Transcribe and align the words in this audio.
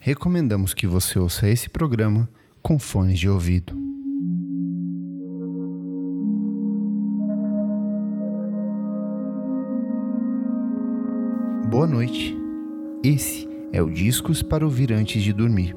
recomendamos 0.00 0.72
que 0.72 0.86
você 0.86 1.18
ouça 1.18 1.46
esse 1.46 1.68
programa 1.68 2.26
com 2.62 2.78
fones 2.78 3.18
de 3.18 3.28
ouvido. 3.28 3.74
Boa 11.68 11.86
noite. 11.86 12.34
Esse 13.04 13.46
é 13.72 13.82
o 13.82 13.90
Discos 13.90 14.42
para 14.42 14.64
ouvir 14.64 14.90
antes 14.90 15.22
de 15.22 15.34
dormir. 15.34 15.76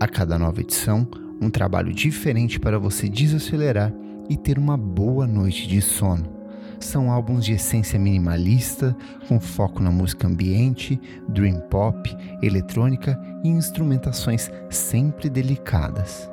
A 0.00 0.08
cada 0.08 0.38
nova 0.38 0.60
edição, 0.62 1.06
um 1.40 1.50
trabalho 1.50 1.92
diferente 1.92 2.58
para 2.58 2.78
você 2.78 3.08
desacelerar 3.08 3.92
e 4.28 4.36
ter 4.38 4.58
uma 4.58 4.76
boa 4.76 5.26
noite 5.26 5.68
de 5.68 5.82
sono 5.82 6.39
são 6.80 7.10
álbuns 7.10 7.44
de 7.44 7.52
essência 7.52 7.98
minimalista, 7.98 8.96
com 9.28 9.38
foco 9.38 9.82
na 9.82 9.90
música 9.90 10.26
ambiente, 10.26 11.00
dream 11.28 11.60
pop, 11.68 12.16
eletrônica 12.42 13.18
e 13.44 13.48
instrumentações 13.48 14.50
sempre 14.68 15.28
delicadas. 15.28 16.30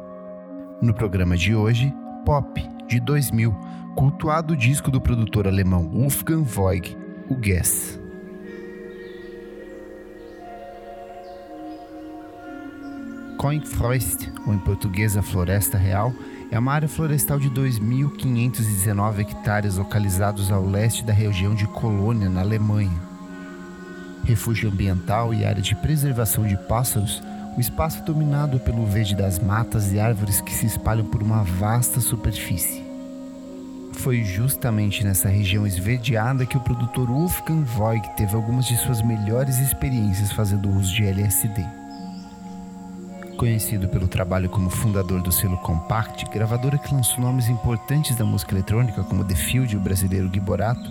No 0.81 0.93
programa 0.93 1.35
de 1.35 1.55
hoje, 1.55 1.93
Pop, 2.25 2.61
de 2.87 2.99
2000, 2.99 3.55
cultuado 3.95 4.55
disco 4.55 4.91
do 4.91 4.99
produtor 4.99 5.47
alemão 5.47 5.89
Wolfgang 5.89 6.43
Voig, 6.43 6.95
o 7.29 7.35
Guess. 7.35 7.99
Coinfrost, 13.37 14.29
ou 14.45 14.53
em 14.53 14.59
português 14.59 15.15
a 15.15 15.21
Floresta 15.21 15.77
Real, 15.77 16.11
é 16.49 16.57
uma 16.57 16.73
área 16.73 16.87
florestal 16.87 17.39
de 17.39 17.49
2.519 17.49 19.19
hectares 19.19 19.77
localizados 19.77 20.51
ao 20.51 20.65
leste 20.65 21.03
da 21.03 21.11
região 21.11 21.53
de 21.53 21.67
Colônia, 21.67 22.29
na 22.29 22.41
Alemanha. 22.41 23.07
Refúgio 24.23 24.69
ambiental 24.69 25.33
e 25.33 25.45
área 25.45 25.61
de 25.61 25.75
preservação 25.75 26.45
de 26.45 26.57
pássaros, 26.57 27.21
o 27.57 27.59
espaço 27.59 27.99
é 27.99 28.01
dominado 28.03 28.59
pelo 28.59 28.85
verde 28.85 29.15
das 29.15 29.39
matas 29.39 29.91
e 29.91 29.99
árvores 29.99 30.39
que 30.39 30.53
se 30.53 30.65
espalham 30.65 31.05
por 31.05 31.21
uma 31.21 31.43
vasta 31.43 31.99
superfície. 31.99 32.85
Foi 33.93 34.23
justamente 34.23 35.03
nessa 35.03 35.27
região 35.27 35.65
esverdeada 35.65 36.45
que 36.45 36.55
o 36.55 36.61
produtor 36.61 37.07
Wolfgang 37.07 37.63
Voigt 37.63 38.07
teve 38.15 38.35
algumas 38.35 38.65
de 38.65 38.77
suas 38.77 39.01
melhores 39.01 39.57
experiências 39.57 40.31
fazendo 40.31 40.69
uso 40.69 40.93
de 40.93 41.03
LSD. 41.03 41.86
Conhecido 43.37 43.87
pelo 43.87 44.07
trabalho 44.07 44.49
como 44.49 44.67
fundador 44.67 45.21
do 45.21 45.31
selo 45.31 45.57
Compact, 45.57 46.25
gravadora 46.31 46.79
que 46.79 46.91
lançou 46.91 47.23
nomes 47.23 47.47
importantes 47.47 48.15
da 48.15 48.25
música 48.25 48.51
eletrônica 48.51 49.03
como 49.03 49.23
The 49.23 49.35
Field 49.35 49.75
e 49.75 49.77
o 49.77 49.79
brasileiro 49.79 50.27
Gui 50.27 50.39
Borato, 50.39 50.89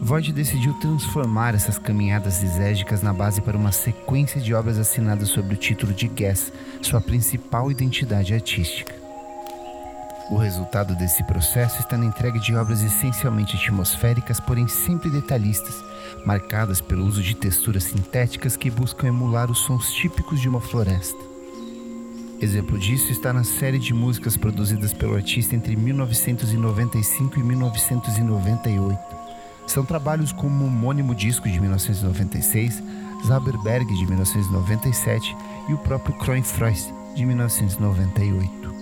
Void 0.00 0.32
decidiu 0.32 0.74
transformar 0.80 1.54
essas 1.54 1.78
caminhadas 1.78 2.42
exégicas 2.42 3.00
na 3.00 3.12
base 3.12 3.40
para 3.40 3.56
uma 3.56 3.70
sequência 3.70 4.40
de 4.40 4.52
obras 4.52 4.76
assinadas 4.76 5.28
sob 5.28 5.54
o 5.54 5.56
título 5.56 5.92
de 5.94 6.08
Guess, 6.08 6.52
sua 6.82 7.00
principal 7.00 7.70
identidade 7.70 8.34
artística. 8.34 8.92
O 10.30 10.36
resultado 10.36 10.96
desse 10.96 11.22
processo 11.22 11.78
está 11.78 11.96
na 11.96 12.06
entrega 12.06 12.40
de 12.40 12.56
obras 12.56 12.82
essencialmente 12.82 13.56
atmosféricas, 13.56 14.40
porém 14.40 14.66
sempre 14.66 15.10
detalhistas, 15.10 15.76
marcadas 16.26 16.80
pelo 16.80 17.04
uso 17.04 17.22
de 17.22 17.36
texturas 17.36 17.84
sintéticas 17.84 18.56
que 18.56 18.68
buscam 18.68 19.06
emular 19.06 19.48
os 19.48 19.60
sons 19.60 19.92
típicos 19.92 20.40
de 20.40 20.48
uma 20.48 20.60
floresta. 20.60 21.33
Exemplo 22.44 22.76
disso 22.76 23.10
está 23.10 23.32
na 23.32 23.42
série 23.42 23.78
de 23.78 23.94
músicas 23.94 24.36
produzidas 24.36 24.92
pelo 24.92 25.14
artista 25.14 25.56
entre 25.56 25.74
1995 25.74 27.38
e 27.38 27.42
1998. 27.42 28.98
São 29.66 29.82
trabalhos 29.82 30.30
como 30.30 30.62
o 30.62 30.66
homônimo 30.66 31.14
disco 31.14 31.48
de 31.48 31.58
1996, 31.58 32.82
Zaberberg 33.26 33.86
de 33.86 34.06
1997 34.06 35.34
e 35.70 35.72
o 35.72 35.78
próprio 35.78 36.14
Kreuzfreud 36.18 36.78
de 37.14 37.24
1998. 37.24 38.74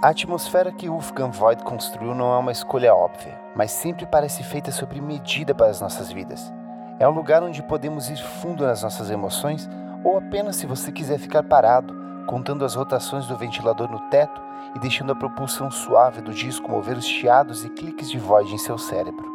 A 0.00 0.08
atmosfera 0.08 0.72
que 0.72 0.88
Wolfgang 0.88 1.30
Void 1.30 1.62
construiu 1.62 2.14
não 2.14 2.32
é 2.32 2.38
uma 2.38 2.52
escolha 2.52 2.94
óbvia, 2.94 3.38
mas 3.54 3.70
sempre 3.70 4.06
parece 4.06 4.42
feita 4.42 4.72
sob 4.72 4.98
medida 4.98 5.54
para 5.54 5.66
as 5.66 5.78
nossas 5.78 6.10
vidas. 6.10 6.50
É 6.98 7.06
um 7.06 7.12
lugar 7.12 7.42
onde 7.42 7.62
podemos 7.64 8.08
ir 8.08 8.16
fundo 8.16 8.64
nas 8.64 8.82
nossas 8.82 9.10
emoções 9.10 9.68
ou 10.02 10.16
apenas 10.16 10.56
se 10.56 10.64
você 10.64 10.90
quiser 10.90 11.18
ficar 11.18 11.42
parado 11.42 12.03
contando 12.26 12.64
as 12.64 12.74
rotações 12.74 13.26
do 13.26 13.36
ventilador 13.36 13.90
no 13.90 14.00
teto 14.10 14.40
e 14.74 14.78
deixando 14.78 15.12
a 15.12 15.16
propulsão 15.16 15.70
suave 15.70 16.20
do 16.20 16.32
disco 16.32 16.70
mover 16.70 16.96
os 16.96 17.06
chiados 17.06 17.64
e 17.64 17.70
cliques 17.70 18.10
de 18.10 18.18
voz 18.18 18.50
em 18.50 18.58
seu 18.58 18.76
cérebro. 18.76 19.32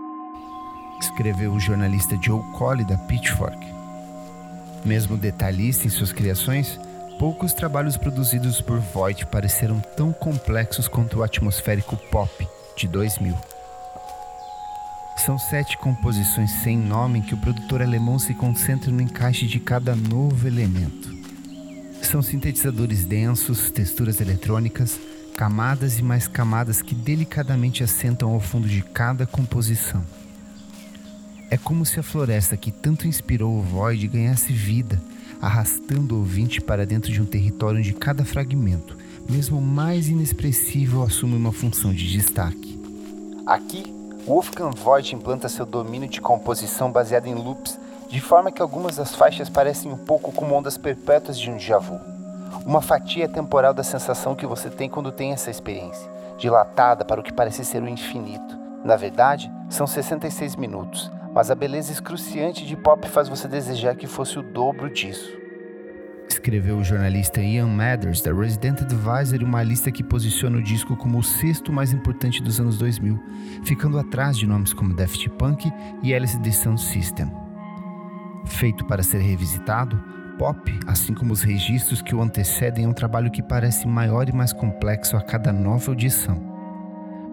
Escreveu 1.00 1.54
o 1.54 1.60
jornalista 1.60 2.18
Joe 2.22 2.42
Colley 2.58 2.86
da 2.86 2.98
Pitchfork. 2.98 3.58
Mesmo 4.84 5.16
detalhista 5.18 5.88
em 5.88 5.90
suas 5.90 6.12
criações, 6.12 6.80
poucos 7.18 7.54
trabalhos 7.54 7.98
produzidos 7.98 8.62
por 8.62 8.80
Voight 8.80 9.26
pareceram 9.26 9.80
tão 9.96 10.12
complexos 10.12 10.88
quanto 10.88 11.20
o 11.20 11.24
atmosférico 11.24 11.96
Pop 11.96 12.48
de 12.76 12.88
2000. 12.88 13.36
São 15.18 15.38
sete 15.38 15.78
composições 15.78 16.50
sem 16.64 16.78
nome 16.78 17.20
em 17.20 17.22
que 17.22 17.34
o 17.34 17.38
produtor 17.38 17.82
alemão 17.82 18.18
se 18.18 18.34
concentra 18.34 18.90
no 18.90 19.02
encaixe 19.02 19.48
de 19.48 19.60
cada 19.60 19.94
novo 19.94 20.48
elemento. 20.48 21.19
São 22.02 22.22
sintetizadores 22.22 23.06
densos, 23.06 23.70
texturas 23.72 24.20
eletrônicas, 24.20 25.00
camadas 25.36 26.00
e 26.00 26.04
mais 26.04 26.28
camadas 26.28 26.82
que 26.82 26.96
delicadamente 26.96 27.84
assentam 27.84 28.32
ao 28.32 28.40
fundo 28.40 28.68
de 28.68 28.82
cada 28.82 29.26
composição. 29.26 30.04
É 31.52 31.58
como 31.58 31.86
se 31.86 32.00
a 32.00 32.04
floresta 32.04 32.58
que 32.58 32.72
tanto 32.72 33.08
inspirou 33.08 33.58
o 33.58 33.62
Void 33.62 34.08
ganhasse 34.08 34.54
vida, 34.54 35.02
arrastando 35.42 36.16
o 36.16 36.20
ouvinte 36.20 36.62
para 36.62 36.86
dentro 36.86 37.12
de 37.12 37.22
um 37.22 37.26
território 37.26 37.80
onde 37.80 37.94
cada 37.94 38.26
fragmento, 38.26 38.98
mesmo 39.30 39.62
mais 39.62 40.10
inexpressível, 40.10 41.04
assume 41.04 41.36
uma 41.36 41.52
função 41.52 41.94
de 41.94 42.12
destaque. 42.12 42.80
Aqui, 43.46 43.84
Wolfgang 44.28 44.76
Voigt 44.76 45.16
implanta 45.16 45.50
seu 45.50 45.66
domínio 45.66 46.08
de 46.08 46.22
composição 46.22 46.92
baseado 46.92 47.28
em 47.28 47.34
loops 47.34 47.80
de 48.10 48.20
forma 48.20 48.52
que 48.52 48.62
algumas 48.62 48.96
das 48.96 49.14
faixas 49.14 49.50
parecem 49.50 49.92
um 49.92 49.98
pouco 49.98 50.32
como 50.32 50.56
ondas 50.56 50.78
perpétuas 50.78 51.38
de 51.40 51.50
um 51.50 51.54
déjà 51.54 51.78
vu. 51.78 52.00
Uma 52.66 52.82
fatia 52.82 53.30
temporal 53.30 53.72
da 53.72 53.84
sensação 53.84 54.36
que 54.36 54.48
você 54.48 54.70
tem 54.70 54.90
quando 54.90 55.12
tem 55.12 55.32
essa 55.32 55.52
experiência, 55.52 56.10
dilatada 56.38 57.06
para 57.06 57.22
o 57.22 57.24
que 57.24 57.32
parece 57.32 57.64
ser 57.64 57.84
o 57.84 57.88
infinito. 57.88 58.58
Na 58.84 58.96
verdade, 58.96 59.52
são 59.70 59.86
66 59.86 60.56
minutos, 60.56 61.12
mas 61.34 61.52
a 61.52 61.56
beleza 61.56 61.92
excruciante 61.92 62.66
de 62.66 62.76
pop 62.76 63.08
faz 63.08 63.30
você 63.30 63.48
desejar 63.48 63.96
que 63.96 64.08
fosse 64.08 64.40
o 64.40 64.44
dobro 64.44 64.90
disso. 64.90 65.38
Escreveu 66.28 66.78
o 66.78 66.84
jornalista 66.84 67.42
Ian 67.42 67.68
Mathers 67.68 68.22
da 68.22 68.34
Resident 68.34 68.82
Advisor 68.82 69.44
uma 69.44 69.62
lista 69.62 69.92
que 69.92 70.04
posiciona 70.04 70.58
o 70.58 70.64
disco 70.64 70.96
como 70.96 71.20
o 71.20 71.24
sexto 71.24 71.72
mais 71.72 71.94
importante 71.94 72.42
dos 72.42 72.60
anos 72.60 72.78
2000, 72.78 73.20
ficando 73.64 74.00
atrás 74.00 74.36
de 74.38 74.48
nomes 74.48 74.74
como 74.74 74.96
Daft 74.96 75.30
Punk 75.32 75.72
e 76.02 76.14
LSD 76.14 76.52
Sound 76.52 76.82
System. 76.82 77.49
Feito 78.46 78.86
para 78.86 79.04
ser 79.04 79.20
revisitado, 79.20 80.02
Pop, 80.38 80.80
assim 80.88 81.14
como 81.14 81.34
os 81.34 81.42
registros 81.42 82.02
que 82.02 82.16
o 82.16 82.22
antecedem, 82.22 82.86
é 82.86 82.88
um 82.88 82.94
trabalho 82.94 83.30
que 83.30 83.44
parece 83.44 83.86
maior 83.86 84.30
e 84.30 84.32
mais 84.32 84.54
complexo 84.54 85.18
a 85.18 85.22
cada 85.22 85.52
nova 85.52 85.92
audição. 85.92 86.42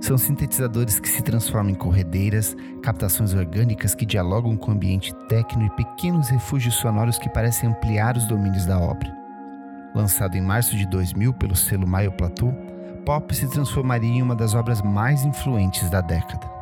São 0.00 0.18
sintetizadores 0.18 0.98
que 0.98 1.08
se 1.08 1.22
transformam 1.22 1.72
em 1.72 1.74
corredeiras, 1.74 2.56
captações 2.82 3.32
orgânicas 3.32 3.94
que 3.94 4.04
dialogam 4.04 4.56
com 4.56 4.72
o 4.72 4.74
ambiente 4.74 5.14
técnico 5.28 5.80
e 5.80 5.84
pequenos 5.84 6.28
refúgios 6.28 6.74
sonoros 6.74 7.16
que 7.18 7.30
parecem 7.30 7.70
ampliar 7.70 8.16
os 8.16 8.26
domínios 8.26 8.66
da 8.66 8.78
obra. 8.78 9.14
Lançado 9.94 10.36
em 10.36 10.42
março 10.42 10.76
de 10.76 10.86
2000 10.90 11.32
pelo 11.34 11.56
selo 11.56 11.86
Maio 11.86 12.12
Plateau, 12.12 12.52
Pop 13.04 13.34
se 13.34 13.48
transformaria 13.48 14.10
em 14.10 14.20
uma 14.20 14.34
das 14.34 14.52
obras 14.52 14.82
mais 14.82 15.24
influentes 15.24 15.88
da 15.88 16.00
década. 16.00 16.55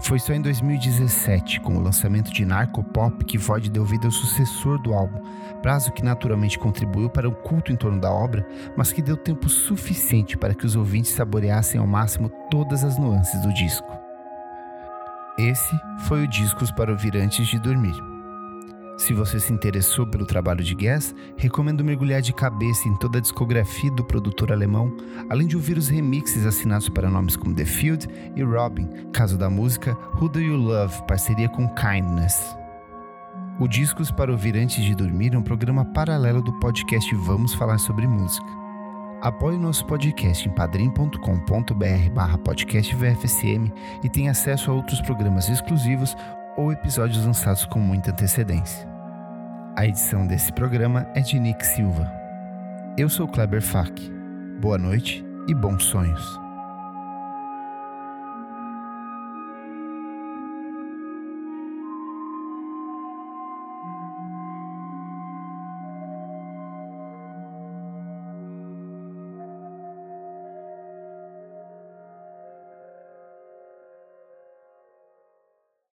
Foi 0.00 0.18
só 0.18 0.32
em 0.32 0.40
2017, 0.40 1.60
com 1.60 1.76
o 1.76 1.80
lançamento 1.80 2.32
de 2.32 2.44
Narco 2.44 2.82
Pop, 2.84 3.24
que 3.24 3.36
Void 3.36 3.68
deu 3.68 3.84
vida 3.84 4.06
ao 4.06 4.12
sucessor 4.12 4.80
do 4.80 4.94
álbum, 4.94 5.20
prazo 5.60 5.92
que 5.92 6.04
naturalmente 6.04 6.58
contribuiu 6.58 7.10
para 7.10 7.28
o 7.28 7.34
culto 7.34 7.72
em 7.72 7.76
torno 7.76 8.00
da 8.00 8.10
obra, 8.10 8.46
mas 8.76 8.92
que 8.92 9.02
deu 9.02 9.16
tempo 9.16 9.48
suficiente 9.48 10.36
para 10.36 10.54
que 10.54 10.64
os 10.64 10.76
ouvintes 10.76 11.10
saboreassem 11.12 11.80
ao 11.80 11.86
máximo 11.86 12.30
todas 12.50 12.84
as 12.84 12.96
nuances 12.96 13.40
do 13.42 13.52
disco. 13.52 13.88
Esse 15.38 15.76
foi 16.00 16.24
o 16.24 16.28
Discos 16.28 16.70
para 16.70 16.90
ouvir 16.90 17.16
antes 17.16 17.46
de 17.46 17.58
dormir. 17.58 18.17
Se 18.98 19.14
você 19.14 19.38
se 19.38 19.52
interessou 19.52 20.04
pelo 20.04 20.26
trabalho 20.26 20.62
de 20.62 20.74
Guess, 20.74 21.14
recomendo 21.36 21.84
mergulhar 21.84 22.20
de 22.20 22.32
cabeça 22.32 22.88
em 22.88 22.96
toda 22.96 23.18
a 23.18 23.20
discografia 23.20 23.92
do 23.92 24.04
produtor 24.04 24.50
alemão, 24.50 24.92
além 25.30 25.46
de 25.46 25.54
ouvir 25.54 25.78
os 25.78 25.88
remixes 25.88 26.44
assinados 26.44 26.88
para 26.88 27.08
nomes 27.08 27.36
como 27.36 27.54
The 27.54 27.64
Field 27.64 28.08
e 28.34 28.42
Robin, 28.42 28.88
caso 29.12 29.38
da 29.38 29.48
música 29.48 29.96
Who 30.20 30.28
Do 30.28 30.40
You 30.40 30.56
Love, 30.56 31.00
parceria 31.06 31.48
com 31.48 31.72
Kindness. 31.76 32.56
O 33.60 33.68
Discos 33.68 34.10
para 34.10 34.32
ouvir 34.32 34.56
antes 34.56 34.84
de 34.84 34.96
dormir 34.96 35.32
é 35.32 35.38
um 35.38 35.42
programa 35.42 35.84
paralelo 35.84 36.42
do 36.42 36.52
podcast 36.58 37.14
Vamos 37.14 37.54
Falar 37.54 37.78
sobre 37.78 38.04
Música. 38.04 38.46
Apoie 39.22 39.56
o 39.56 39.60
nosso 39.60 39.86
podcast 39.86 40.48
em 40.48 40.52
padrim.com.br 40.52 42.10
barra 42.12 42.38
podcast 42.38 42.94
VFSM 42.96 43.72
e 44.02 44.08
tenha 44.08 44.32
acesso 44.32 44.72
a 44.72 44.74
outros 44.74 45.00
programas 45.00 45.48
exclusivos 45.48 46.16
ou 46.58 46.72
episódios 46.72 47.24
lançados 47.24 47.64
com 47.64 47.78
muita 47.78 48.10
antecedência. 48.10 48.84
A 49.76 49.86
edição 49.86 50.26
desse 50.26 50.52
programa 50.52 51.06
é 51.14 51.20
de 51.20 51.38
Nick 51.38 51.64
Silva. 51.64 52.12
Eu 52.98 53.08
sou 53.08 53.28
Kleber 53.28 53.62
Fak. 53.62 54.10
Boa 54.60 54.76
noite 54.76 55.24
e 55.46 55.54
bons 55.54 55.84
sonhos. 55.84 56.47